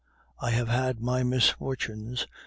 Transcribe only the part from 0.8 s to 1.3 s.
my